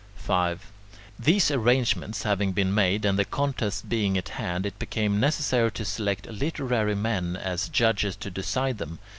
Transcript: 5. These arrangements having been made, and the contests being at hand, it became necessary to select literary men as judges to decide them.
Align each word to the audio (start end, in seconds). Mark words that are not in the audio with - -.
5. 0.15 0.71
These 1.19 1.51
arrangements 1.51 2.23
having 2.23 2.53
been 2.53 2.73
made, 2.73 3.05
and 3.05 3.19
the 3.19 3.23
contests 3.23 3.83
being 3.83 4.17
at 4.17 4.29
hand, 4.29 4.65
it 4.65 4.79
became 4.79 5.19
necessary 5.19 5.69
to 5.73 5.85
select 5.85 6.25
literary 6.25 6.95
men 6.95 7.35
as 7.35 7.69
judges 7.69 8.15
to 8.15 8.31
decide 8.31 8.79
them. 8.79 8.97